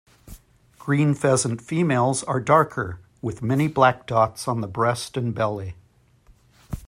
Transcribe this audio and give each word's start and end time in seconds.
Green 0.79 1.13
pheasant 1.13 1.61
females 1.61 2.23
are 2.23 2.39
darker, 2.39 2.99
with 3.21 3.43
many 3.43 3.67
black 3.67 4.07
dots 4.07 4.47
on 4.47 4.59
the 4.59 4.67
breast 4.67 5.15
and 5.15 5.31
belly. 5.35 5.75